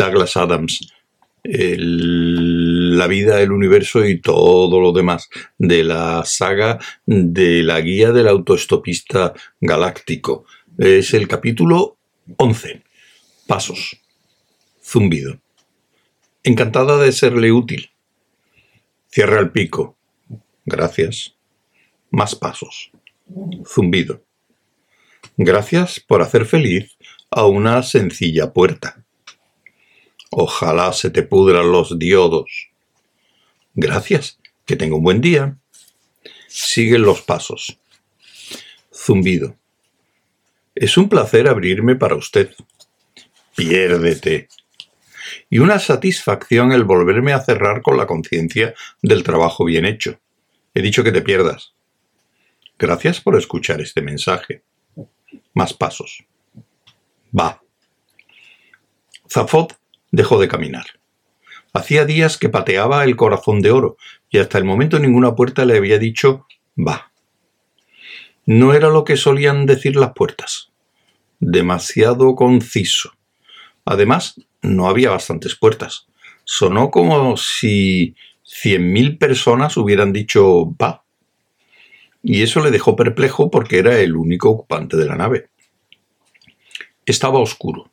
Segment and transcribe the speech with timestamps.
[0.00, 0.90] Douglas Adams,
[1.44, 8.28] la vida, el universo y todo lo demás de la saga de la guía del
[8.28, 10.46] autoestopista galáctico.
[10.78, 11.98] Es el capítulo
[12.38, 12.82] 11.
[13.46, 14.00] Pasos.
[14.82, 15.38] Zumbido.
[16.44, 17.90] Encantada de serle útil.
[19.10, 19.98] Cierra el pico.
[20.64, 21.34] Gracias.
[22.10, 22.90] Más pasos.
[23.66, 24.22] Zumbido.
[25.36, 26.96] Gracias por hacer feliz
[27.30, 28.99] a una sencilla puerta.
[30.30, 32.68] Ojalá se te pudran los diodos.
[33.74, 35.56] Gracias, que tenga un buen día.
[36.46, 37.78] Siguen los pasos.
[38.94, 39.56] Zumbido.
[40.74, 42.54] Es un placer abrirme para usted.
[43.56, 44.48] Piérdete.
[45.48, 50.20] Y una satisfacción el volverme a cerrar con la conciencia del trabajo bien hecho.
[50.74, 51.72] He dicho que te pierdas.
[52.78, 54.62] Gracias por escuchar este mensaje.
[55.54, 56.24] Más pasos.
[57.36, 57.60] Va.
[59.28, 59.79] Zafot
[60.10, 60.86] dejó de caminar.
[61.72, 63.96] Hacía días que pateaba el corazón de oro
[64.28, 67.12] y hasta el momento ninguna puerta le había dicho va.
[68.44, 70.72] No era lo que solían decir las puertas.
[71.38, 73.12] Demasiado conciso.
[73.84, 76.06] Además, no había bastantes puertas.
[76.44, 81.04] Sonó como si cien mil personas hubieran dicho va.
[82.22, 85.50] Y eso le dejó perplejo porque era el único ocupante de la nave.
[87.06, 87.89] Estaba oscuro.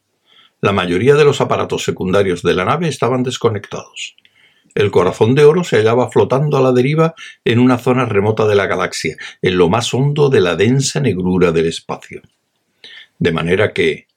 [0.60, 4.16] La mayoría de los aparatos secundarios de la nave estaban desconectados.
[4.74, 7.14] El corazón de oro se hallaba flotando a la deriva
[7.46, 11.52] en una zona remota de la galaxia, en lo más hondo de la densa negrura
[11.52, 12.22] del espacio.
[13.20, 14.08] De manera que,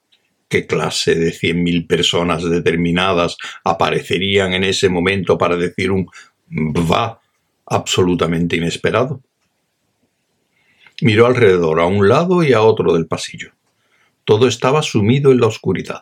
[0.47, 6.07] ¿qué clase de cien mil personas determinadas aparecerían en ese momento para decir un
[6.51, 7.19] va
[7.67, 9.21] absolutamente inesperado?
[11.01, 13.51] Miró alrededor, a un lado y a otro del pasillo.
[14.25, 16.01] Todo estaba sumido en la oscuridad.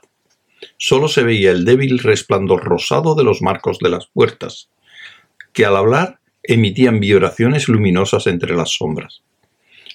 [0.77, 4.69] Solo se veía el débil resplandor rosado de los marcos de las puertas,
[5.53, 9.21] que al hablar emitían vibraciones luminosas entre las sombras,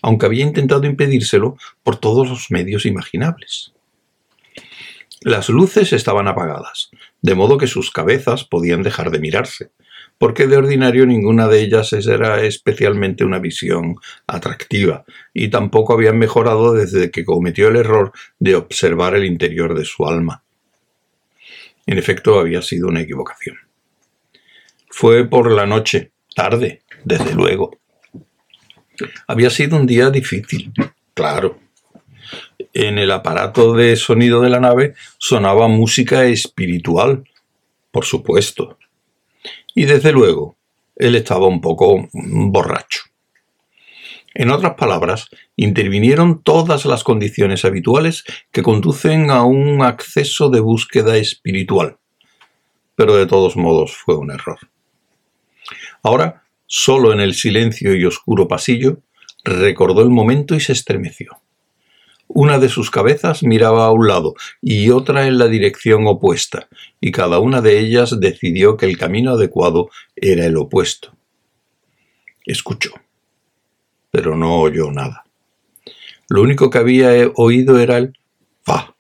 [0.02, 3.72] aunque había intentado impedírselo por todos los medios imaginables.
[5.22, 6.90] Las luces estaban apagadas,
[7.22, 9.70] de modo que sus cabezas podían dejar de mirarse,
[10.18, 13.96] porque de ordinario ninguna de ellas era especialmente una visión
[14.26, 19.86] atractiva, y tampoco habían mejorado desde que cometió el error de observar el interior de
[19.86, 20.44] su alma.
[21.86, 23.56] En efecto, había sido una equivocación.
[24.88, 27.78] Fue por la noche, tarde, desde luego.
[29.26, 30.72] Había sido un día difícil,
[31.14, 31.58] claro.
[32.72, 37.24] En el aparato de sonido de la nave sonaba música espiritual,
[37.90, 38.78] por supuesto.
[39.74, 40.56] Y desde luego,
[40.96, 43.02] él estaba un poco borracho.
[44.34, 51.16] En otras palabras, intervinieron todas las condiciones habituales que conducen a un acceso de búsqueda
[51.16, 51.98] espiritual.
[52.96, 54.58] Pero de todos modos fue un error.
[56.02, 58.98] Ahora, solo en el silencio y oscuro pasillo,
[59.44, 61.38] recordó el momento y se estremeció.
[62.26, 66.68] Una de sus cabezas miraba a un lado y otra en la dirección opuesta,
[67.00, 71.14] y cada una de ellas decidió que el camino adecuado era el opuesto.
[72.46, 73.03] Escuchó
[74.14, 75.24] pero no oyó nada.
[76.28, 78.16] Lo único que había oído era el
[78.62, 78.94] fa.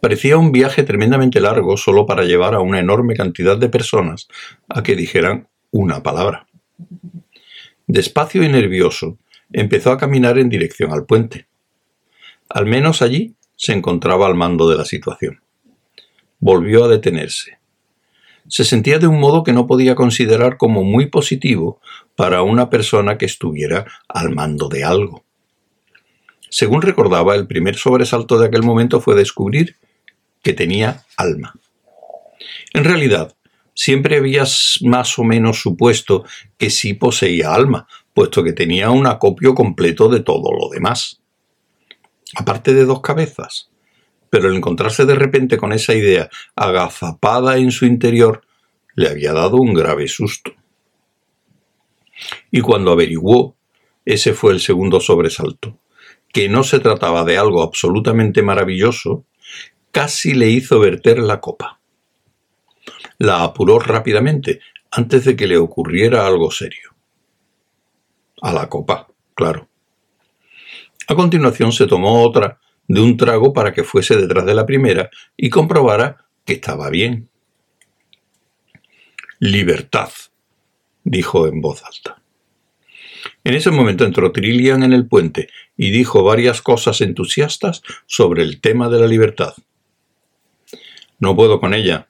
[0.00, 4.26] Parecía un viaje tremendamente largo solo para llevar a una enorme cantidad de personas
[4.68, 6.48] a que dijeran una palabra.
[7.86, 9.16] Despacio y nervioso,
[9.52, 11.46] empezó a caminar en dirección al puente.
[12.48, 15.40] Al menos allí se encontraba al mando de la situación.
[16.40, 17.58] Volvió a detenerse
[18.48, 21.80] se sentía de un modo que no podía considerar como muy positivo
[22.14, 25.24] para una persona que estuviera al mando de algo.
[26.48, 29.76] Según recordaba, el primer sobresalto de aquel momento fue descubrir
[30.42, 31.54] que tenía alma.
[32.72, 33.34] En realidad,
[33.74, 34.44] siempre había
[34.82, 36.24] más o menos supuesto
[36.56, 41.20] que sí poseía alma, puesto que tenía un acopio completo de todo lo demás.
[42.34, 43.70] Aparte de dos cabezas,
[44.30, 48.42] pero el encontrarse de repente con esa idea agazapada en su interior
[48.94, 50.52] le había dado un grave susto.
[52.50, 53.56] Y cuando averiguó,
[54.04, 55.78] ese fue el segundo sobresalto,
[56.32, 59.24] que no se trataba de algo absolutamente maravilloso,
[59.90, 61.80] casi le hizo verter la copa.
[63.18, 66.94] La apuró rápidamente antes de que le ocurriera algo serio.
[68.40, 69.68] A la copa, claro.
[71.08, 72.58] A continuación se tomó otra
[72.88, 77.28] de un trago para que fuese detrás de la primera y comprobara que estaba bien.
[79.38, 80.10] Libertad,
[81.04, 82.22] dijo en voz alta.
[83.44, 88.60] En ese momento entró Trillian en el puente y dijo varias cosas entusiastas sobre el
[88.60, 89.54] tema de la libertad.
[91.18, 92.08] No puedo con ella,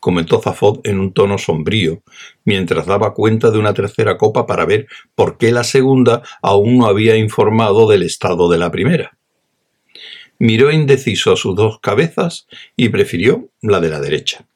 [0.00, 2.02] comentó Zafod en un tono sombrío,
[2.44, 6.86] mientras daba cuenta de una tercera copa para ver por qué la segunda aún no
[6.86, 9.17] había informado del estado de la primera.
[10.38, 12.46] Miró indeciso a sus dos cabezas
[12.76, 14.46] y prefirió la de la derecha.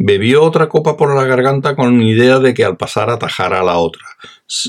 [0.00, 3.78] Bebió otra copa por la garganta con idea de que al pasar atajara a la
[3.78, 4.06] otra,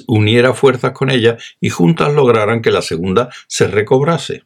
[0.07, 4.43] uniera fuerzas con ella y juntas lograran que la segunda se recobrase.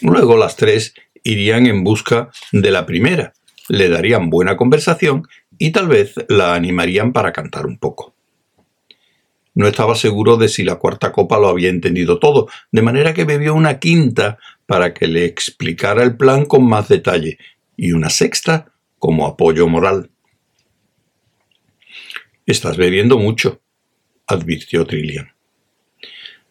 [0.00, 3.34] Luego las tres irían en busca de la primera,
[3.68, 5.28] le darían buena conversación
[5.58, 8.11] y tal vez la animarían para cantar un poco.
[9.54, 13.24] No estaba seguro de si la cuarta copa lo había entendido todo, de manera que
[13.24, 17.38] bebió una quinta para que le explicara el plan con más detalle
[17.76, 20.10] y una sexta como apoyo moral.
[22.46, 23.60] Estás bebiendo mucho,
[24.26, 25.32] advirtió Trillian.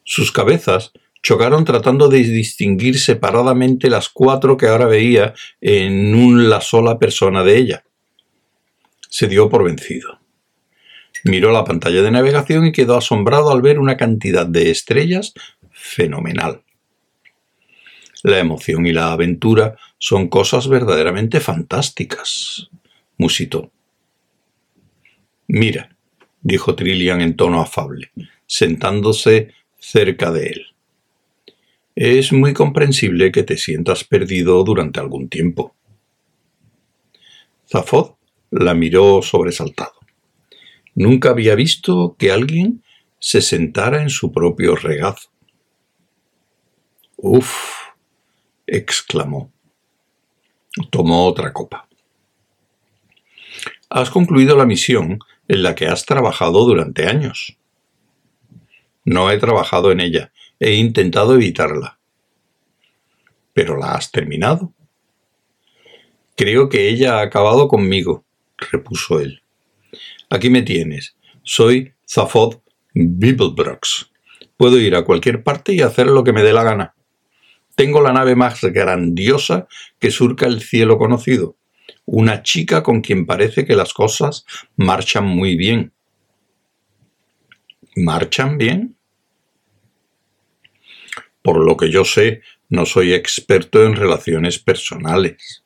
[0.03, 0.91] Sus cabezas
[1.23, 7.57] chocaron tratando de distinguir separadamente las cuatro que ahora veía en una sola persona de
[7.57, 7.83] ella.
[9.09, 10.20] Se dio por vencido.
[11.23, 15.33] Miró la pantalla de navegación y quedó asombrado al ver una cantidad de estrellas
[15.71, 16.61] fenomenal.
[18.23, 22.69] La emoción y la aventura son cosas verdaderamente fantásticas,
[23.17, 23.71] musitó.
[25.47, 25.95] Mira,
[26.41, 28.11] dijo Trillian en tono afable,
[28.45, 30.65] sentándose cerca de él.
[31.95, 35.75] Es muy comprensible que te sientas perdido durante algún tiempo.
[37.67, 38.15] Zafod
[38.51, 40.00] la miró sobresaltado.
[40.95, 42.83] Nunca había visto que alguien
[43.19, 45.29] se sentara en su propio regazo.
[47.17, 47.91] Uf,
[48.65, 49.51] exclamó.
[50.89, 51.87] Tomó otra copa.
[53.89, 57.57] Has concluido la misión en la que has trabajado durante años.
[59.03, 61.99] No he trabajado en ella, he intentado evitarla.
[63.53, 64.73] Pero la has terminado.
[66.37, 68.23] Creo que ella ha acabado conmigo,
[68.71, 69.40] repuso él.
[70.31, 71.17] Aquí me tienes.
[71.43, 72.61] Soy Zafod
[72.93, 74.09] Bibelbrox.
[74.55, 76.95] Puedo ir a cualquier parte y hacer lo que me dé la gana.
[77.75, 79.67] Tengo la nave más grandiosa
[79.99, 81.57] que surca el cielo conocido.
[82.05, 84.45] Una chica con quien parece que las cosas
[84.77, 85.91] marchan muy bien.
[87.97, 88.95] ¿Marchan bien?
[91.41, 95.65] Por lo que yo sé, no soy experto en relaciones personales.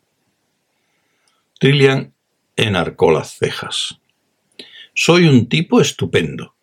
[1.60, 2.16] Trillian
[2.56, 4.00] enarcó las cejas.
[4.98, 6.56] Soy un tipo estupendo,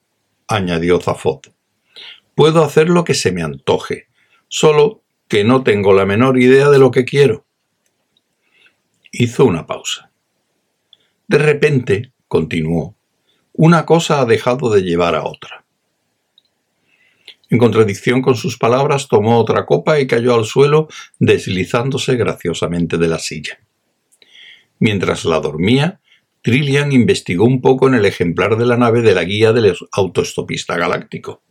[0.49, 1.55] añadió Zafot.
[2.35, 4.09] Puedo hacer lo que se me antoje,
[4.49, 7.45] solo que no tengo la menor idea de lo que quiero.
[9.11, 10.11] Hizo una pausa.
[11.29, 12.97] De repente, continuó,
[13.53, 15.67] una cosa ha dejado de llevar a otra.
[17.51, 20.89] En contradicción con sus palabras, tomó otra copa y cayó al suelo,
[21.19, 23.59] deslizándose graciosamente de la silla.
[24.79, 26.01] Mientras la dormía,
[26.43, 30.77] Trillian investigó un poco en el ejemplar de la nave de la guía del autoestopista
[30.77, 31.43] galáctico.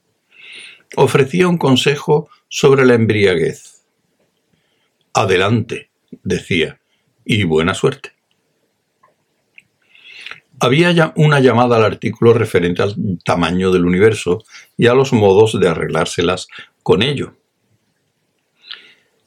[0.98, 3.86] Ofrecía un consejo sobre la embriaguez.
[5.14, 5.90] Adelante,
[6.24, 6.82] decía,
[7.24, 8.12] y buena suerte.
[10.60, 14.44] Había ya una llamada al artículo referente al tamaño del universo
[14.78, 16.48] y a los modos de arreglárselas
[16.84, 17.36] con ello.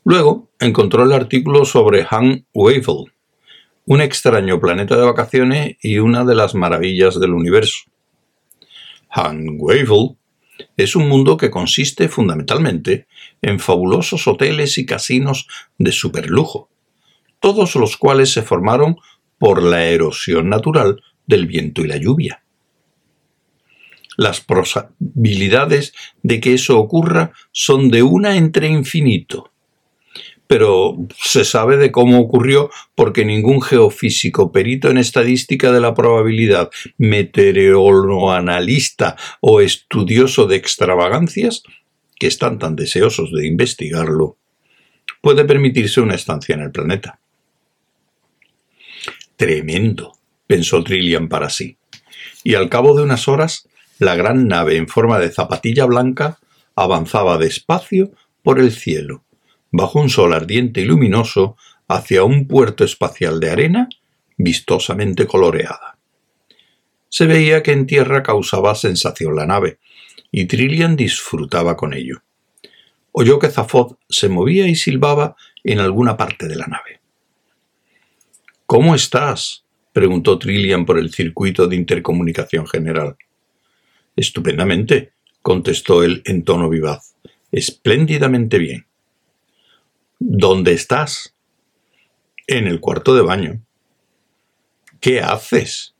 [0.05, 3.14] Luego encontró el artículo sobre Han Wavell,
[3.87, 7.85] un extraño planeta de vacaciones y una de las maravillas del universo.
[9.11, 10.17] Han Wavell
[10.77, 13.07] es un mundo que consiste fundamentalmente
[13.43, 15.47] en fabulosos hoteles y casinos
[15.79, 16.71] de superlujo,
[17.41, 18.97] todos los cuales se formaron
[19.39, 22.43] por la erosión natural del viento y la lluvia.
[24.17, 29.54] Las probabilidades de que eso ocurra son de una entre infinito
[30.47, 36.71] pero se sabe de cómo ocurrió porque ningún geofísico, perito en estadística de la probabilidad,
[36.99, 41.63] meteoroloanalista o estudioso de extravagancias,
[42.19, 44.37] que están tan deseosos de investigarlo,
[45.21, 47.19] puede permitirse una estancia en el planeta.
[49.37, 50.13] Tremendo,
[50.47, 51.77] pensó Trillian para sí.
[52.45, 56.39] Y al cabo de unas horas, la gran nave en forma de zapatilla blanca
[56.77, 59.25] avanzaba despacio por el cielo,
[59.77, 61.57] bajo un sol ardiente y luminoso,
[61.89, 63.89] hacia un puerto espacial de arena
[64.37, 65.99] vistosamente coloreada.
[67.09, 69.79] Se veía que en tierra causaba sensación la nave,
[70.31, 72.23] y Trillian disfrutaba con ello.
[73.11, 77.01] Oyó que Zafod se movía y silbaba en alguna parte de la nave.
[78.67, 79.65] ¿Cómo estás?
[79.93, 83.17] preguntó Trillian por el circuito de intercomunicación general.
[84.15, 85.13] Estupendamente,
[85.43, 87.17] contestó él en tono vivaz.
[87.51, 88.87] Espléndidamente bien.
[90.19, 91.35] ¿Dónde estás?
[92.47, 93.65] En el cuarto de baño.
[95.01, 95.95] ¿Qué haces?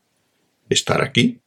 [0.69, 1.39] ¿Estar aquí?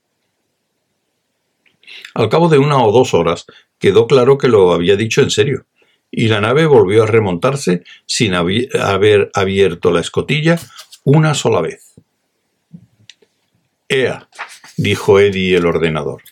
[2.14, 3.46] Al cabo de una o dos horas
[3.78, 5.66] quedó claro que lo había dicho en serio,
[6.10, 10.58] y la nave volvió a remontarse sin haber abierto la escotilla
[11.04, 11.94] una sola vez.
[13.88, 14.28] Ea,
[14.76, 16.22] dijo Eddie el ordenador.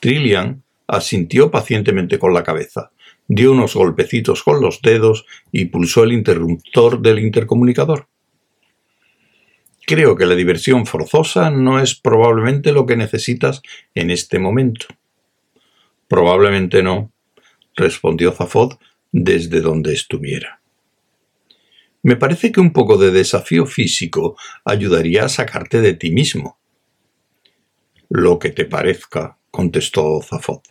[0.00, 2.90] Trillian asintió pacientemente con la cabeza,
[3.32, 8.08] dio unos golpecitos con los dedos y pulsó el interruptor del intercomunicador.
[9.86, 13.62] Creo que la diversión forzosa no es probablemente lo que necesitas
[13.94, 14.86] en este momento.
[16.08, 17.12] Probablemente no,
[17.76, 18.74] respondió Zafod
[19.12, 20.60] desde donde estuviera.
[22.02, 26.58] Me parece que un poco de desafío físico ayudaría a sacarte de ti mismo.
[28.08, 30.62] Lo que te parezca, contestó Zafod.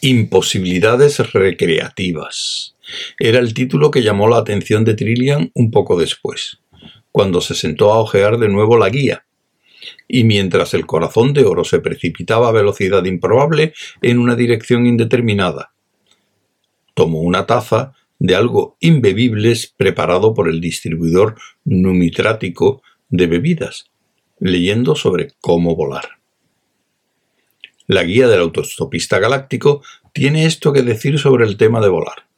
[0.00, 2.76] Imposibilidades recreativas.
[3.18, 6.60] Era el título que llamó la atención de Trillian un poco después,
[7.12, 9.24] cuando se sentó a ojear de nuevo la guía,
[10.08, 13.72] y mientras el corazón de oro se precipitaba a velocidad improbable
[14.02, 15.72] en una dirección indeterminada.
[16.94, 23.90] Tomó una taza de algo imbebibles preparado por el distribuidor numitrático de bebidas,
[24.38, 26.19] leyendo sobre cómo volar.
[27.90, 29.82] La guía del autostopista galáctico
[30.12, 32.28] tiene esto que decir sobre el tema de volar.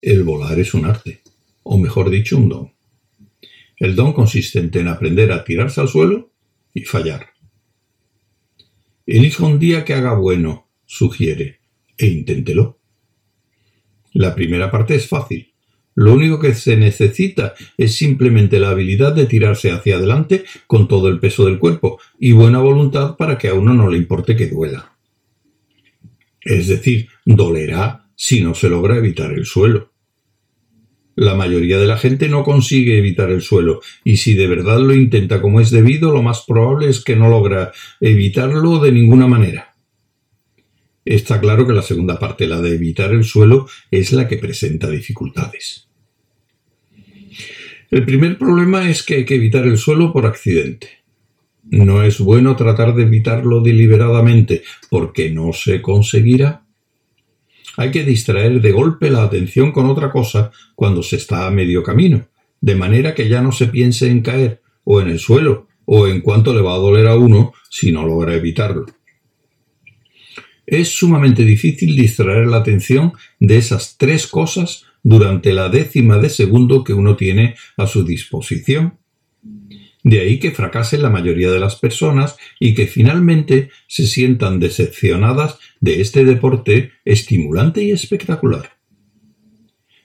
[0.00, 1.20] El volar es un arte,
[1.64, 2.72] o mejor dicho, un don.
[3.76, 6.30] El don consistente en aprender a tirarse al suelo
[6.72, 7.30] y fallar.
[9.04, 11.58] Elija un día que haga bueno, sugiere,
[11.98, 12.78] e inténtelo.
[14.12, 15.55] La primera parte es fácil.
[15.96, 21.08] Lo único que se necesita es simplemente la habilidad de tirarse hacia adelante con todo
[21.08, 24.46] el peso del cuerpo y buena voluntad para que a uno no le importe que
[24.46, 24.92] duela.
[26.42, 29.90] Es decir, dolerá si no se logra evitar el suelo.
[31.14, 34.94] La mayoría de la gente no consigue evitar el suelo, y si de verdad lo
[34.94, 39.74] intenta como es debido, lo más probable es que no logra evitarlo de ninguna manera.
[41.06, 44.90] Está claro que la segunda parte, la de evitar el suelo, es la que presenta
[44.90, 45.85] dificultades.
[47.96, 51.02] El primer problema es que hay que evitar el suelo por accidente.
[51.62, 56.66] No es bueno tratar de evitarlo deliberadamente porque no se conseguirá.
[57.78, 61.82] Hay que distraer de golpe la atención con otra cosa cuando se está a medio
[61.82, 62.28] camino,
[62.60, 66.20] de manera que ya no se piense en caer, o en el suelo, o en
[66.20, 68.84] cuánto le va a doler a uno si no logra evitarlo.
[70.66, 76.82] Es sumamente difícil distraer la atención de esas tres cosas durante la décima de segundo
[76.82, 78.98] que uno tiene a su disposición.
[80.02, 85.58] De ahí que fracasen la mayoría de las personas y que finalmente se sientan decepcionadas
[85.78, 88.72] de este deporte estimulante y espectacular.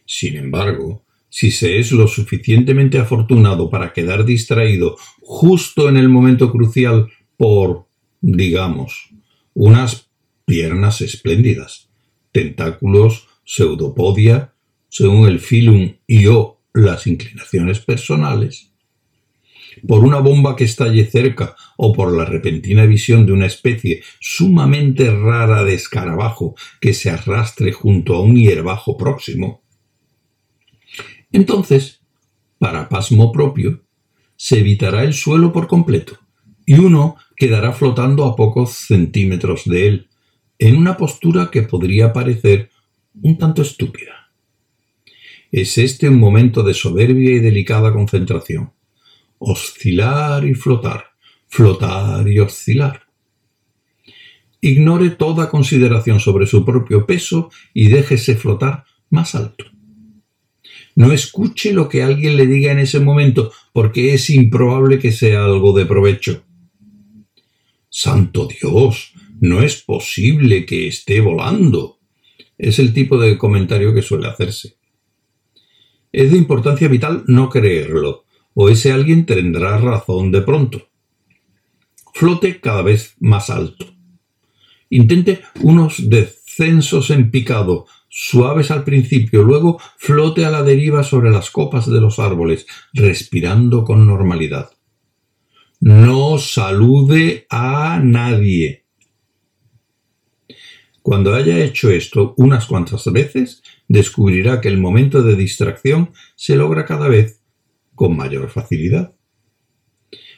[0.05, 6.51] Sin embargo, si se es lo suficientemente afortunado para quedar distraído justo en el momento
[6.51, 7.87] crucial por,
[8.21, 9.09] digamos,
[9.55, 10.11] unas
[10.45, 11.89] piernas espléndidas,
[12.31, 14.50] tentáculos, pseudopodia,
[14.91, 18.73] según el filum y o las inclinaciones personales,
[19.87, 25.09] por una bomba que estalle cerca o por la repentina visión de una especie sumamente
[25.09, 29.63] rara de escarabajo que se arrastre junto a un hierbajo próximo,
[31.31, 32.01] entonces,
[32.59, 33.83] para pasmo propio,
[34.35, 36.17] se evitará el suelo por completo
[36.65, 40.07] y uno quedará flotando a pocos centímetros de él,
[40.59, 42.69] en una postura que podría parecer
[43.21, 44.20] un tanto estúpida.
[45.51, 48.71] Es este un momento de soberbia y delicada concentración.
[49.37, 51.07] Oscilar y flotar,
[51.47, 53.01] flotar y oscilar.
[54.61, 59.65] Ignore toda consideración sobre su propio peso y déjese flotar más alto.
[60.95, 65.43] No escuche lo que alguien le diga en ese momento, porque es improbable que sea
[65.43, 66.43] algo de provecho.
[67.89, 71.99] Santo Dios, no es posible que esté volando.
[72.57, 74.80] Es el tipo de comentario que suele hacerse.
[76.11, 80.89] Es de importancia vital no creerlo, o ese alguien tendrá razón de pronto.
[82.13, 83.85] Flote cada vez más alto.
[84.89, 91.49] Intente unos descensos en picado, suaves al principio, luego flote a la deriva sobre las
[91.49, 94.71] copas de los árboles, respirando con normalidad.
[95.79, 98.83] No salude a nadie.
[101.01, 106.85] Cuando haya hecho esto unas cuantas veces, descubrirá que el momento de distracción se logra
[106.85, 107.41] cada vez
[107.93, 109.13] con mayor facilidad.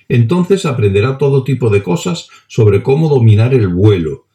[0.10, 4.26] Entonces aprenderá todo tipo de cosas sobre cómo dominar el vuelo,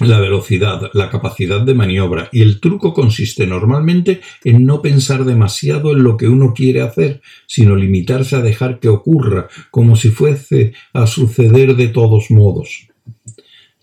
[0.00, 5.92] la velocidad, la capacidad de maniobra y el truco consiste normalmente en no pensar demasiado
[5.92, 10.72] en lo que uno quiere hacer, sino limitarse a dejar que ocurra como si fuese
[10.94, 12.88] a suceder de todos modos.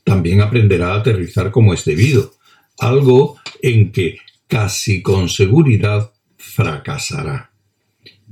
[0.03, 2.36] También aprenderá a aterrizar como es debido,
[2.79, 4.17] algo en que
[4.47, 7.51] casi con seguridad fracasará.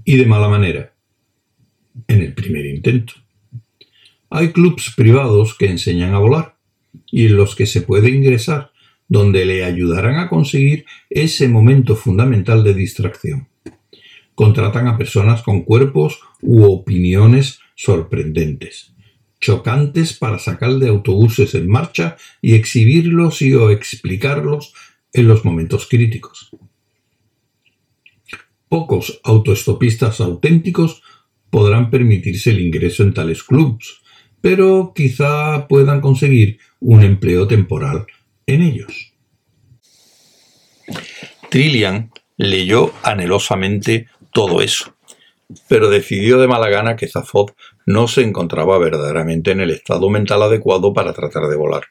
[0.04, 0.94] Y de mala manera.
[2.08, 3.14] En el primer intento.
[4.30, 6.56] Hay clubs privados que enseñan a volar
[7.12, 8.72] y en los que se puede ingresar,
[9.08, 13.48] donde le ayudarán a conseguir ese momento fundamental de distracción.
[14.34, 18.95] Contratan a personas con cuerpos u opiniones sorprendentes,
[19.46, 24.74] chocantes para sacar de autobuses en marcha y exhibirlos y o explicarlos
[25.14, 26.50] en los momentos críticos.
[28.68, 31.02] Pocos autoestopistas auténticos
[31.50, 34.02] podrán permitirse el ingreso en tales clubs,
[34.42, 38.06] pero quizá puedan conseguir un empleo temporal
[38.46, 39.14] en ellos.
[41.50, 44.96] Trillian leyó anhelosamente todo eso,
[45.70, 47.52] pero decidió de mala gana que Zafod
[47.86, 51.84] no se encontraba verdaderamente en el estado mental adecuado para tratar de volar,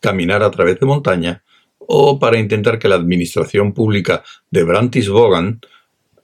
[0.00, 1.42] caminar a través de montaña
[1.78, 5.60] o para intentar que la administración pública de Brantis-Bogan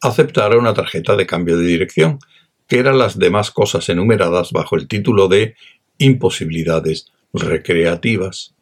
[0.00, 2.18] aceptara una tarjeta de cambio de dirección,
[2.68, 5.56] que eran las demás cosas enumeradas bajo el título de
[5.98, 8.54] imposibilidades recreativas.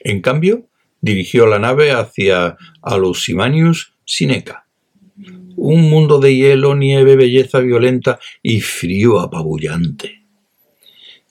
[0.00, 0.68] En cambio,
[1.00, 4.63] dirigió la nave hacia Alusimanius Sineca,
[5.56, 10.22] un mundo de hielo, nieve, belleza violenta y frío apabullante.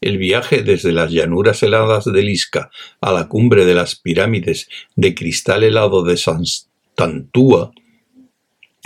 [0.01, 5.15] El viaje desde las llanuras heladas de Lisca a la cumbre de las pirámides de
[5.15, 7.72] cristal helado de Santantúa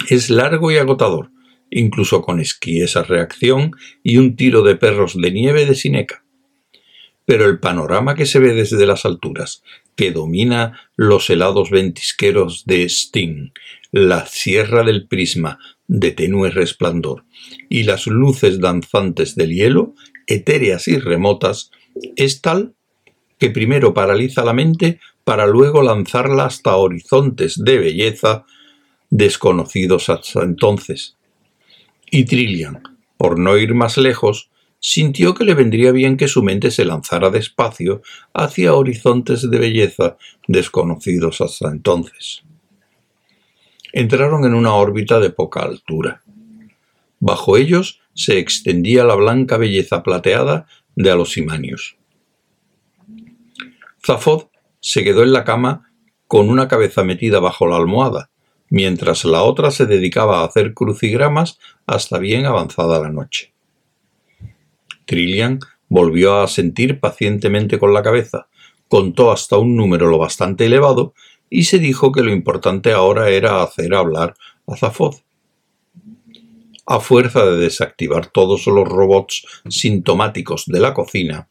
[0.09, 1.31] es largo y agotador,
[1.71, 3.71] incluso con esquíes a reacción
[4.03, 6.23] y un tiro de perros de nieve de Sineca
[7.27, 9.61] pero el panorama que se ve desde las alturas,
[9.97, 13.49] que domina los helados ventisqueros de Sting,
[13.91, 17.25] la sierra del prisma de tenue resplandor
[17.67, 19.95] y las luces danzantes del hielo,
[20.27, 21.71] etéreas y remotas,
[22.15, 22.75] es tal
[23.39, 28.45] que primero paraliza la mente para luego lanzarla hasta horizontes de belleza
[29.09, 31.17] desconocidos hasta entonces.
[32.11, 32.83] Y Trillian,
[33.17, 37.29] por no ir más lejos, sintió que le vendría bien que su mente se lanzara
[37.29, 38.01] despacio
[38.33, 42.43] hacia horizontes de belleza desconocidos hasta entonces.
[43.93, 46.21] Entraron en una órbita de poca altura.
[47.19, 51.97] Bajo ellos se extendía la blanca belleza plateada de Alosimanius.
[54.05, 54.45] Zafod
[54.79, 55.91] se quedó en la cama
[56.27, 58.29] con una cabeza metida bajo la almohada,
[58.69, 63.53] mientras la otra se dedicaba a hacer crucigramas hasta bien avanzada la noche.
[65.07, 68.47] Trillian volvió a sentir pacientemente con la cabeza,
[68.87, 71.15] contó hasta un número lo bastante elevado
[71.49, 74.35] y se dijo que lo importante ahora era hacer hablar
[74.67, 75.15] a Zafod.
[76.85, 81.49] A fuerza de desactivar todos los robots sintomáticos de la cocina,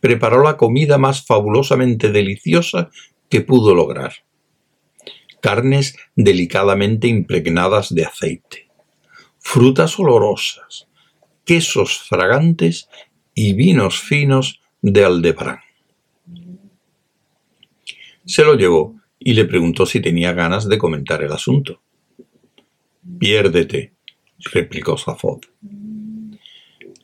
[0.00, 2.90] preparó la comida más fabulosamente deliciosa
[3.28, 4.12] que pudo lograr.
[5.40, 8.68] Carnes delicadamente impregnadas de aceite,
[9.38, 10.88] frutas olorosas,
[11.44, 12.88] quesos fragantes
[13.34, 15.60] y vinos finos de Aldebarán.
[18.24, 21.80] Se lo llevó y le preguntó si tenía ganas de comentar el asunto.
[23.18, 23.92] Piérdete,
[24.52, 25.40] replicó Zafod.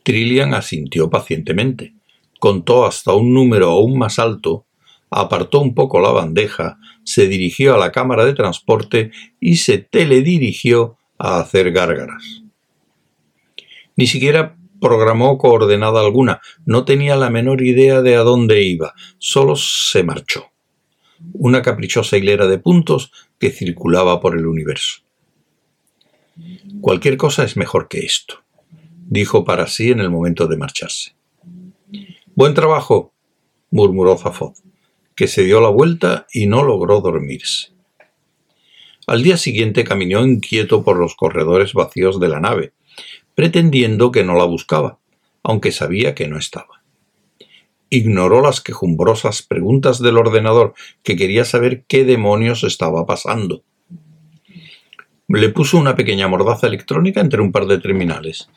[0.03, 1.93] Trillian asintió pacientemente,
[2.39, 4.65] contó hasta un número aún más alto,
[5.09, 10.97] apartó un poco la bandeja, se dirigió a la cámara de transporte y se teledirigió
[11.17, 12.38] a hacer gárgaras.
[13.99, 19.57] Ni siquiera programó coordenada alguna, no tenía la menor idea de a dónde iba, solo
[19.57, 20.51] se marchó.
[21.33, 25.01] Una caprichosa hilera de puntos que circulaba por el universo.
[26.79, 28.41] Cualquier cosa es mejor que esto,
[29.09, 31.13] dijo para sí en el momento de marcharse.
[32.35, 33.11] Buen trabajo,
[33.69, 34.53] murmuró Zafod,
[35.13, 37.73] que se dio la vuelta y no logró dormirse.
[39.07, 42.71] Al día siguiente caminó inquieto por los corredores vacíos de la nave,
[43.39, 44.99] pretendiendo que no la buscaba,
[45.43, 46.83] aunque sabía que no estaba.
[47.89, 50.73] Ignoró las quejumbrosas preguntas del ordenador,
[51.03, 53.63] que quería saber qué demonios estaba pasando.
[55.29, 58.49] Le puso una pequeña mordaza electrónica entre un par de terminales.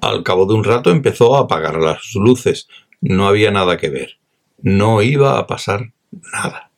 [0.00, 2.66] Al cabo de un rato empezó a apagar las luces.
[3.00, 4.18] No había nada que ver.
[4.62, 5.92] No iba a pasar
[6.32, 6.72] nada.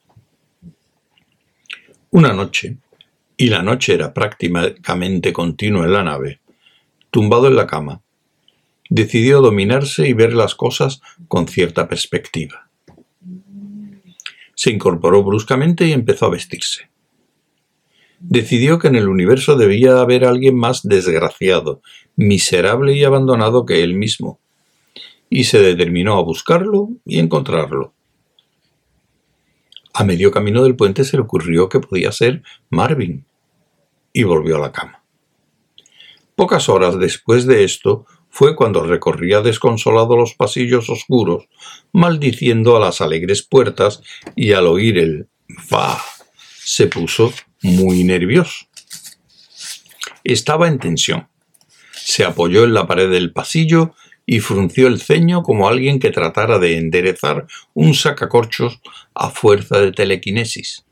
[2.10, 2.76] Una noche,
[3.36, 6.40] y la noche era prácticamente continua en la nave,
[7.10, 8.02] tumbado en la cama,
[8.90, 12.68] decidió dominarse y ver las cosas con cierta perspectiva.
[14.54, 16.90] Se incorporó bruscamente y empezó a vestirse.
[18.20, 21.82] Decidió que en el universo debía haber alguien más desgraciado,
[22.16, 24.38] miserable y abandonado que él mismo,
[25.28, 27.93] y se determinó a buscarlo y encontrarlo.
[29.94, 33.24] A medio camino del puente se le ocurrió que podía ser Marvin,
[34.12, 35.04] y volvió a la cama.
[36.34, 41.48] Pocas horas después de esto fue cuando recorría desconsolado los pasillos oscuros,
[41.92, 44.02] maldiciendo a las alegres puertas,
[44.34, 45.28] y al oír el
[45.72, 45.96] va
[46.64, 48.66] se puso muy nervioso.
[50.24, 51.28] Estaba en tensión.
[51.92, 53.94] Se apoyó en la pared del pasillo
[54.26, 58.80] y frunció el ceño como alguien que tratara de enderezar un sacacorchos
[59.14, 60.84] a fuerza de telequinesis.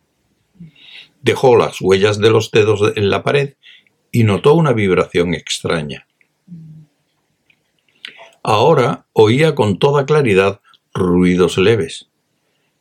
[1.23, 3.55] Dejó las huellas de los dedos en la pared
[4.11, 6.07] y notó una vibración extraña.
[8.43, 10.61] Ahora oía con toda claridad
[10.93, 12.09] ruidos leves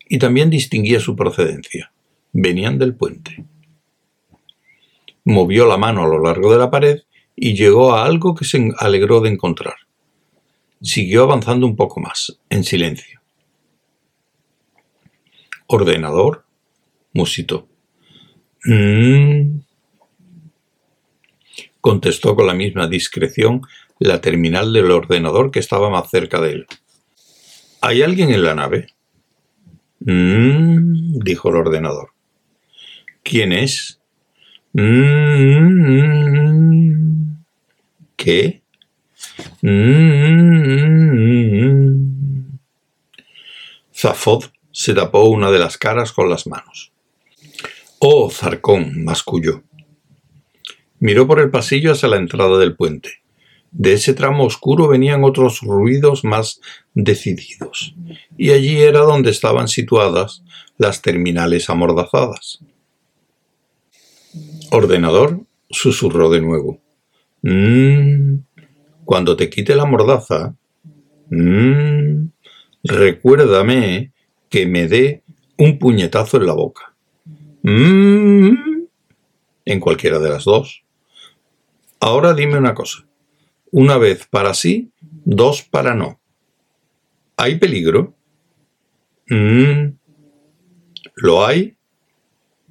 [0.10, 1.94] y también distinguía su procedencia.
[2.34, 3.46] Venían del puente.
[5.24, 7.04] Movió la mano a lo largo de la pared
[7.36, 9.76] y llegó a algo que se alegró de encontrar.
[10.82, 13.22] Siguió avanzando un poco más, en silencio.
[15.68, 16.44] Ordenador,
[17.14, 17.68] musito.
[18.66, 19.60] Mm.
[21.80, 23.62] Contestó con la misma discreción
[24.00, 26.68] la terminal del ordenador que estaba más cerca de él.
[27.82, 28.88] ¿Hay alguien en la nave?
[30.00, 32.10] Mm, dijo el ordenador.
[33.24, 34.00] ¿Quién es?
[39.62, 41.12] Mm,
[43.16, 43.24] ¿Qué?
[43.94, 46.92] Zafod se tapó una de las caras con las manos.
[48.00, 49.64] Oh, Zarcón, masculló.
[51.00, 53.22] Miró por el pasillo hacia la entrada del puente.
[53.72, 56.60] De ese tramo oscuro venían otros ruidos más
[56.94, 57.96] decididos,
[58.38, 60.44] y allí era donde estaban situadas
[60.78, 62.60] las terminales amordazadas.
[64.72, 66.80] Ordenador, susurró de nuevo.
[67.44, 68.40] Mmm,
[69.06, 70.56] cuando te quite la mordaza,
[71.30, 72.28] mmm,
[72.84, 74.12] recuérdame
[74.50, 75.24] que me dé
[75.58, 76.94] un puñetazo en la boca.
[77.64, 78.82] Mmm,
[79.66, 80.84] en cualquiera de las dos.
[82.00, 83.06] Ahora dime una cosa.
[83.72, 86.20] Una vez para sí, dos para no.
[87.38, 88.16] ¿Hay peligro?
[89.30, 89.94] Mmm,
[91.16, 91.78] ¿Lo hay?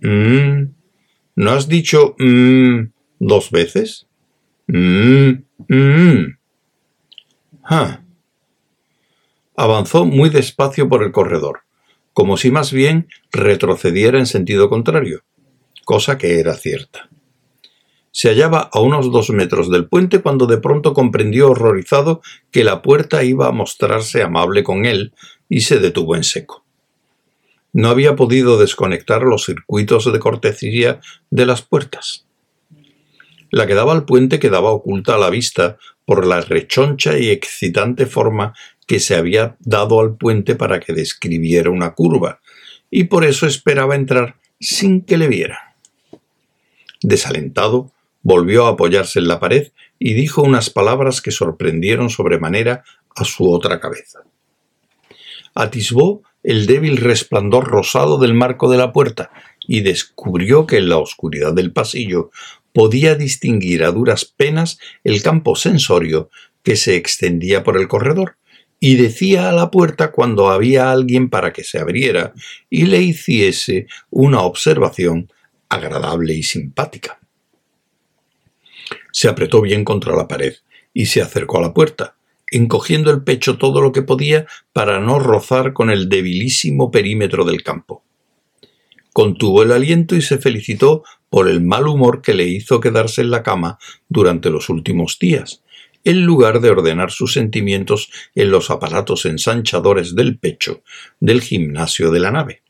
[0.00, 0.72] Mmm,
[1.36, 4.08] ¿No has dicho mmm dos veces?
[4.66, 5.30] Mmm,
[5.68, 6.36] mmm.
[9.56, 11.60] Avanzó muy despacio por el corredor,
[12.12, 15.22] como si más bien retrocediera en sentido contrario,
[15.84, 17.08] cosa que era cierta.
[18.12, 22.82] Se hallaba a unos dos metros del puente cuando de pronto comprendió horrorizado que la
[22.82, 25.12] puerta iba a mostrarse amable con él
[25.48, 26.64] y se detuvo en seco.
[27.72, 32.26] No había podido desconectar los circuitos de cortesía de las puertas.
[33.50, 38.06] La que daba al puente quedaba oculta a la vista por la rechoncha y excitante
[38.06, 38.54] forma
[38.86, 42.40] que se había dado al puente para que describiera una curva,
[42.90, 45.58] y por eso esperaba entrar sin que le vieran.
[47.02, 52.84] Desalentado, volvió a apoyarse en la pared y dijo unas palabras que sorprendieron sobremanera
[53.14, 54.20] a su otra cabeza.
[55.54, 59.30] Atisbó el débil resplandor rosado del marco de la puerta
[59.66, 62.30] y descubrió que en la oscuridad del pasillo
[62.72, 66.30] podía distinguir a duras penas el campo sensorio
[66.62, 68.36] que se extendía por el corredor
[68.80, 72.32] y decía a la puerta cuando había alguien para que se abriera
[72.70, 75.30] y le hiciese una observación
[75.68, 77.20] agradable y simpática.
[79.12, 80.54] Se apretó bien contra la pared
[80.94, 82.16] y se acercó a la puerta,
[82.50, 87.62] encogiendo el pecho todo lo que podía para no rozar con el debilísimo perímetro del
[87.62, 88.02] campo.
[89.12, 93.30] Contuvo el aliento y se felicitó por el mal humor que le hizo quedarse en
[93.30, 95.62] la cama durante los últimos días,
[96.04, 100.82] en lugar de ordenar sus sentimientos en los aparatos ensanchadores del pecho
[101.20, 102.62] del gimnasio de la nave.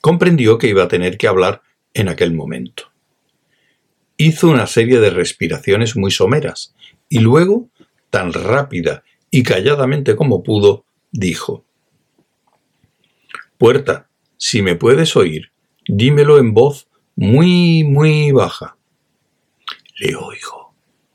[0.00, 2.84] Comprendió que iba a tener que hablar en aquel momento.
[4.16, 6.74] Hizo una serie de respiraciones muy someras
[7.08, 7.68] y luego
[8.10, 11.64] tan rápida y calladamente como pudo, dijo
[13.58, 15.50] Puerta, si me puedes oír,
[15.88, 16.87] dímelo en voz
[17.18, 18.76] muy, muy baja.
[19.98, 20.72] Le oigo,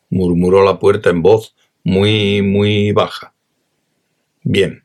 [0.09, 3.33] murmuró la puerta en voz muy, muy baja.
[4.43, 4.83] Bien.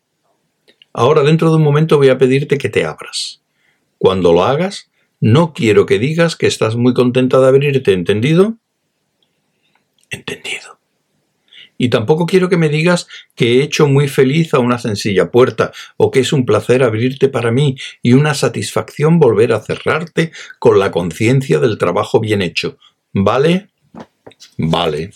[0.92, 3.42] Ahora dentro de un momento voy a pedirte que te abras.
[3.98, 8.56] Cuando lo hagas, no quiero que digas que estás muy contenta de abrirte, ¿entendido?
[10.10, 10.77] Entendido
[11.78, 15.72] Y tampoco quiero que me digas que he hecho muy feliz a una sencilla puerta,
[15.96, 20.80] o que es un placer abrirte para mí y una satisfacción volver a cerrarte con
[20.80, 22.78] la conciencia del trabajo bien hecho.
[23.12, 23.68] ¿Vale?
[24.56, 25.12] Vale.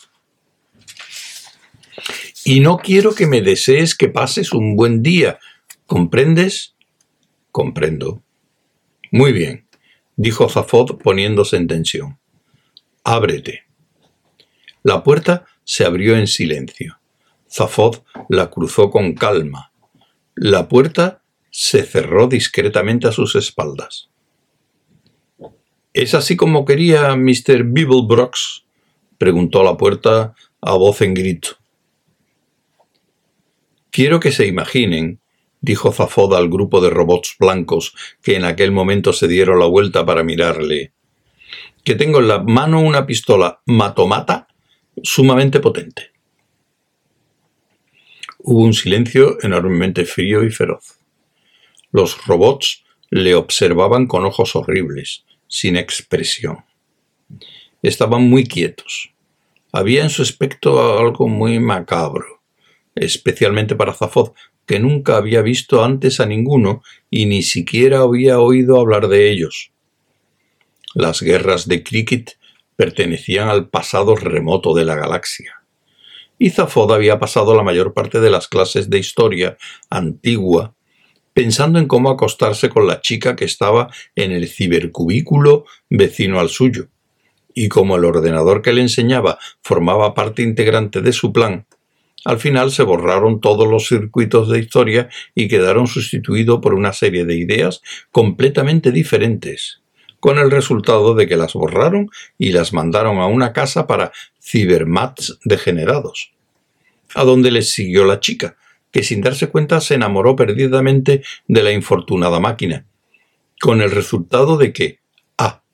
[2.45, 5.39] Y no quiero que me desees que pases un buen día.
[5.87, 6.75] ¿Comprendes?
[7.51, 8.23] Comprendo.
[9.11, 9.67] Muy bien,
[10.17, 12.19] dijo Zafod poniéndose en tensión.
[13.05, 13.65] Ábrete.
[14.83, 16.99] La puerta se abrió en silencio.
[17.51, 17.99] Zafod
[18.29, 19.73] la cruzó con calma.
[20.35, 24.09] La puerta se cerró discretamente a sus espaldas.
[25.93, 27.65] ¿Es así como quería Mr.
[27.65, 28.65] Beeblebrox?
[29.19, 31.51] preguntó la puerta a voz en grito.
[33.91, 35.21] Quiero que se imaginen,
[35.61, 40.07] dijo Zafod al grupo de robots blancos que en aquel momento se dieron la vuelta
[40.07, 40.95] para mirarle,
[41.85, 44.49] que tengo en la mano una pistola matomata
[45.03, 46.11] sumamente potente.
[48.39, 50.99] Hubo un silencio enormemente frío y feroz.
[51.93, 56.65] Los robots le observaban con ojos horribles, sin expresión.
[57.83, 59.13] Estaban muy quietos.
[59.73, 62.43] Había en su aspecto algo muy macabro,
[62.95, 64.33] especialmente para Zafod,
[64.67, 69.73] que nunca había visto antes a ninguno y ni siquiera había oído hablar de ellos.
[70.95, 72.39] Las guerras de Cricket
[72.77, 75.63] pertenecían al pasado remoto de la galaxia.
[76.39, 79.57] Y Zafod había pasado la mayor parte de las clases de historia
[79.91, 80.75] antigua
[81.35, 86.89] pensando en cómo acostarse con la chica que estaba en el cibercubículo vecino al suyo.
[87.55, 91.67] Y como el ordenador que le enseñaba formaba parte integrante de su plan,
[92.25, 97.25] al final se borraron todos los circuitos de historia y quedaron sustituidos por una serie
[97.25, 99.82] de ideas completamente diferentes,
[100.23, 102.09] con el resultado de que las borraron
[102.39, 106.31] y las mandaron a una casa para cibermats degenerados,
[107.17, 108.55] a donde les siguió la chica,
[108.93, 112.87] que sin darse cuenta se enamoró perdidamente de la infortunada máquina,
[113.61, 115.01] con el resultado de que
[115.39, 115.65] A.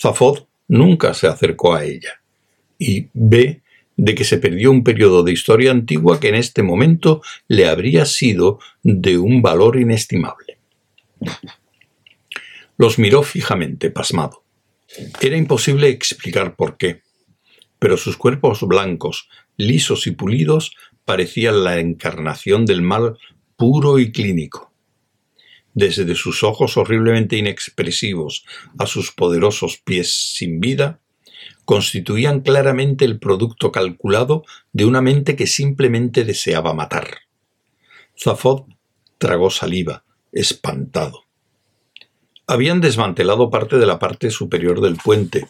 [0.00, 2.20] Zafod nunca se acercó a ella
[2.78, 3.62] y B.
[3.96, 8.04] de que se perdió un periodo de historia antigua que en este momento le habría
[8.04, 10.56] sido de un valor inestimable.
[12.78, 14.44] Los miró fijamente, pasmado.
[15.20, 17.02] Era imposible explicar por qué,
[17.78, 23.18] pero sus cuerpos blancos, lisos y pulidos parecía la encarnación del mal
[23.56, 24.72] puro y clínico.
[25.74, 28.44] Desde sus ojos horriblemente inexpresivos
[28.78, 31.00] a sus poderosos pies sin vida,
[31.64, 37.18] constituían claramente el producto calculado de una mente que simplemente deseaba matar.
[38.16, 38.62] Zafod
[39.18, 41.27] tragó saliva, espantado.
[42.50, 45.48] Habían desmantelado parte de la parte superior del puente,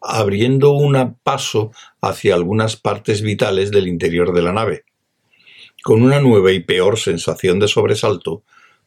[0.00, 4.84] abriendo un paso hacia algunas partes vitales del interior de la nave.
[5.82, 8.44] Con una nueva y peor sensación de sobresalto,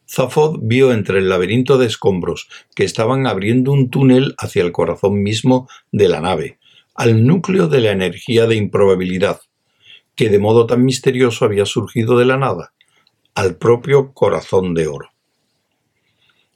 [0.09, 5.21] Zafod vio entre el laberinto de escombros que estaban abriendo un túnel hacia el corazón
[5.21, 6.57] mismo de la nave,
[6.95, 9.41] al núcleo de la energía de improbabilidad,
[10.15, 12.71] que de modo tan misterioso había surgido de la nada,
[13.35, 15.10] al propio corazón de oro.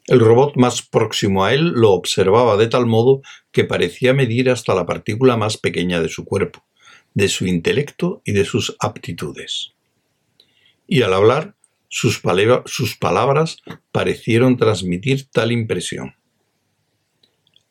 [0.07, 4.75] El robot más próximo a él lo observaba de tal modo que parecía medir hasta
[4.75, 6.63] la partícula más pequeña de su cuerpo,
[7.13, 9.75] de su intelecto y de sus aptitudes
[10.87, 11.55] y al hablar
[11.87, 12.19] sus,
[12.99, 13.57] palabras
[13.91, 16.15] parecieron transmitir tal impresión.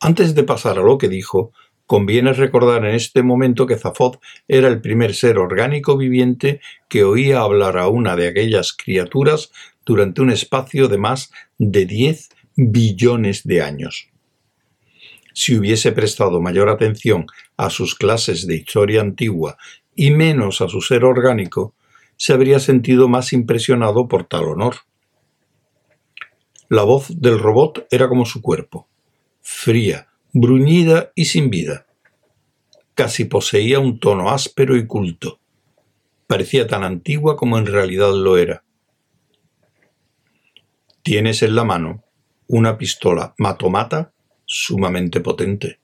[0.00, 1.52] Antes de pasar a lo que dijo,
[1.86, 4.16] conviene recordar en este momento que Zafod
[4.48, 9.50] era el primer ser orgánico viviente que oía hablar a una de aquellas criaturas
[9.84, 14.08] durante un espacio de más de 10 billones de años.
[15.32, 19.56] Si hubiese prestado mayor atención a sus clases de historia antigua
[19.96, 21.74] y menos a su ser orgánico,
[22.16, 24.76] se habría sentido más impresionado por tal honor.
[26.68, 28.88] La voz del robot era como su cuerpo,
[29.42, 31.86] fría, bruñida y sin vida.
[32.94, 35.40] Casi poseía un tono áspero y culto.
[36.26, 38.63] Parecía tan antigua como en realidad lo era.
[41.04, 42.02] Tienes en la mano
[42.46, 44.14] una pistola matomata
[44.46, 45.78] sumamente potente,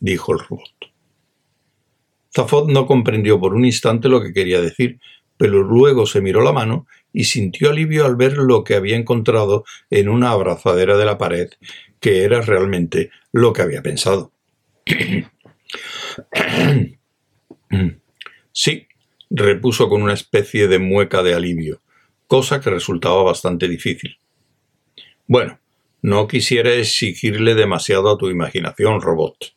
[0.00, 0.90] dijo el robot.
[2.34, 4.98] Zafod no comprendió por un instante lo que quería decir,
[5.36, 9.64] pero luego se miró la mano y sintió alivio al ver lo que había encontrado
[9.90, 11.50] en una abrazadera de la pared,
[12.00, 14.32] que era realmente lo que había pensado.
[18.50, 18.88] sí,
[19.30, 21.80] repuso con una especie de mueca de alivio,
[22.26, 24.18] cosa que resultaba bastante difícil.
[25.26, 25.58] Bueno,
[26.02, 29.54] no quisiera exigirle demasiado a tu imaginación, robot.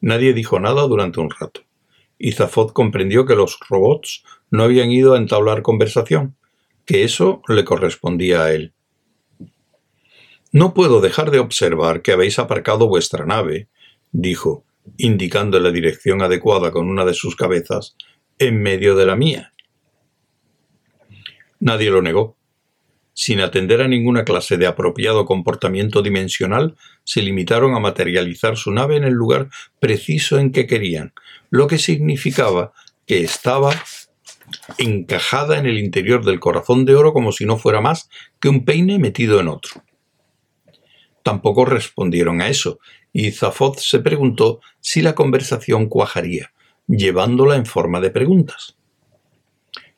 [0.00, 1.62] Nadie dijo nada durante un rato
[2.24, 6.36] y Zafod comprendió que los robots no habían ido a entablar conversación,
[6.86, 8.74] que eso le correspondía a él.
[10.52, 13.66] No puedo dejar de observar que habéis aparcado vuestra nave,
[14.12, 14.64] dijo,
[14.98, 17.96] indicando la dirección adecuada con una de sus cabezas,
[18.38, 19.52] en medio de la mía.
[21.62, 22.36] Nadie lo negó.
[23.12, 28.96] Sin atender a ninguna clase de apropiado comportamiento dimensional, se limitaron a materializar su nave
[28.96, 29.48] en el lugar
[29.78, 31.12] preciso en que querían,
[31.50, 32.72] lo que significaba
[33.06, 33.80] que estaba
[34.76, 38.64] encajada en el interior del corazón de oro como si no fuera más que un
[38.64, 39.84] peine metido en otro.
[41.22, 42.80] Tampoco respondieron a eso,
[43.12, 46.52] y Zafod se preguntó si la conversación cuajaría,
[46.88, 48.76] llevándola en forma de preguntas.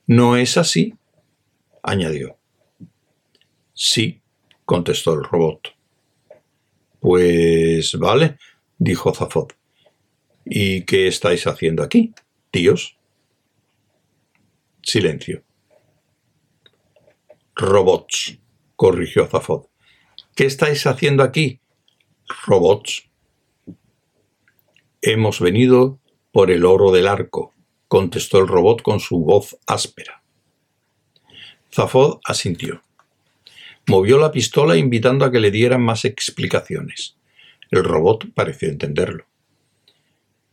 [0.06, 0.92] ¿No es así?
[1.84, 2.38] Añadió.
[3.74, 4.20] Sí,
[4.64, 5.74] contestó el robot.
[6.98, 8.38] Pues vale,
[8.78, 9.52] dijo Zafod.
[10.44, 12.14] ¿Y qué estáis haciendo aquí,
[12.50, 12.96] tíos?
[14.82, 15.42] Silencio.
[17.54, 18.38] Robots,
[18.76, 19.66] corrigió Zafod.
[20.34, 21.60] ¿Qué estáis haciendo aquí?
[22.46, 23.08] Robots.
[25.02, 26.00] Hemos venido
[26.32, 27.52] por el oro del arco,
[27.88, 30.23] contestó el robot con su voz áspera.
[31.74, 32.82] Zafod asintió.
[33.88, 37.16] Movió la pistola invitando a que le dieran más explicaciones.
[37.68, 39.24] El robot pareció entenderlo.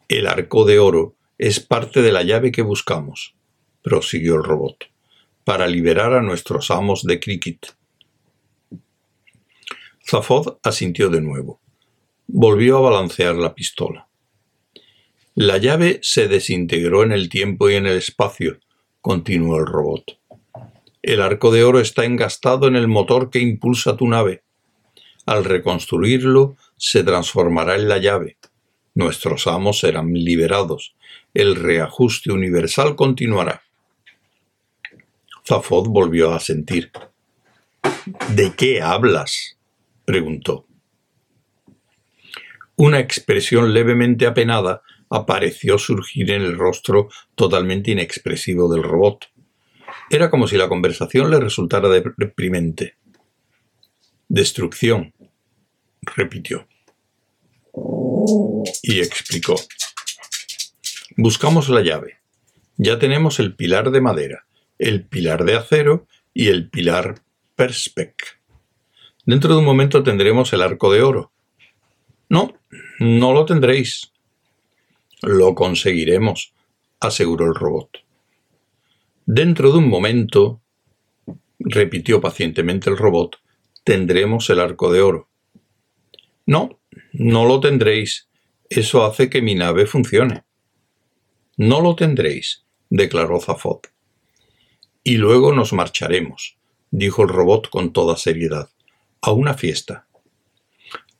[0.07, 3.35] El arco de oro es parte de la llave que buscamos,
[3.83, 4.89] prosiguió el robot,
[5.43, 7.75] para liberar a nuestros amos de Cricket.
[10.09, 11.61] Zafod asintió de nuevo.
[12.25, 14.07] Volvió a balancear la pistola.
[15.35, 18.59] La llave se desintegró en el tiempo y en el espacio,
[19.01, 20.20] continuó el robot.
[21.01, 24.43] El arco de oro está engastado en el motor que impulsa tu nave.
[25.25, 28.37] Al reconstruirlo, se transformará en la llave.
[28.93, 30.95] Nuestros amos serán liberados.
[31.33, 33.63] El reajuste universal continuará.
[35.47, 36.91] Zafod volvió a sentir.
[38.29, 39.57] ¿De qué hablas?
[40.05, 40.67] preguntó.
[42.75, 49.30] Una expresión levemente apenada apareció surgir en el rostro totalmente inexpresivo del robot.
[50.11, 52.95] Era como si la conversación le resultara deprimente.
[54.27, 55.13] Destrucción,
[56.01, 56.67] repitió.
[58.83, 59.55] Y explicó.
[61.15, 62.17] Buscamos la llave.
[62.75, 64.45] Ya tenemos el pilar de madera,
[64.79, 67.21] el pilar de acero y el pilar
[67.55, 68.41] perspec.
[69.25, 71.31] Dentro de un momento tendremos el arco de oro.
[72.27, 72.59] No,
[72.99, 74.11] no lo tendréis.
[75.21, 76.53] Lo conseguiremos,
[76.99, 78.10] aseguró el robot.
[79.33, 80.61] Dentro de un momento,
[81.57, 83.37] repitió pacientemente el robot,
[83.85, 85.29] tendremos el arco de oro.
[86.45, 86.81] No,
[87.13, 88.27] no lo tendréis.
[88.69, 90.43] Eso hace que mi nave funcione.
[91.55, 93.83] No lo tendréis, declaró Zafod.
[95.01, 96.57] Y luego nos marcharemos,
[96.89, 98.69] dijo el robot con toda seriedad
[99.21, 100.07] a una fiesta.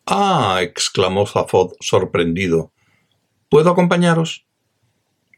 [0.05, 2.73] Ah, exclamó Zafod sorprendido.
[3.47, 4.45] ¿Puedo acompañaros?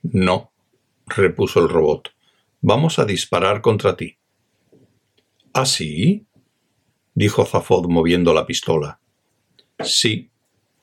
[0.01, 0.51] No,
[1.05, 2.09] repuso el robot.
[2.65, 4.17] Vamos a disparar contra ti.
[5.51, 6.25] ¿Ah, sí?
[7.13, 9.01] dijo Zafod moviendo la pistola.
[9.83, 10.31] Sí,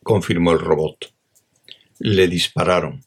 [0.02, 1.14] confirmó el robot.
[1.98, 3.02] Le dispararon.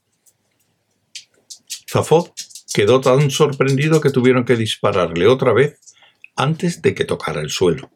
[1.88, 2.29] Zafod
[2.73, 5.79] quedó tan sorprendido que tuvieron que dispararle otra vez
[6.36, 7.91] antes de que tocara el suelo.